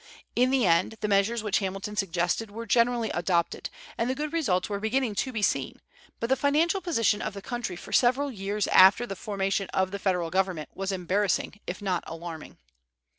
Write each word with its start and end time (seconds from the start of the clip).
In 0.35 0.49
the 0.49 0.65
end 0.65 0.95
the 1.01 1.07
measures 1.07 1.43
which 1.43 1.59
Hamilton 1.59 1.95
suggested 1.95 2.49
were 2.49 2.65
generally 2.65 3.11
adopted, 3.11 3.69
and 3.99 4.09
the 4.09 4.15
good 4.15 4.33
results 4.33 4.67
were 4.67 4.79
beginning 4.79 5.13
to 5.13 5.31
be 5.31 5.43
seen, 5.43 5.79
but 6.19 6.27
the 6.27 6.35
financial 6.35 6.81
position 6.81 7.21
of 7.21 7.35
the 7.35 7.39
country 7.43 7.75
for 7.75 7.93
several 7.93 8.31
years 8.31 8.65
after 8.69 9.05
the 9.05 9.15
formation 9.15 9.69
of 9.75 9.91
the 9.91 9.99
Federal 9.99 10.31
government 10.31 10.69
was 10.73 10.91
embarrassing, 10.91 11.59
if 11.67 11.83
not 11.83 12.03
alarming. 12.07 12.57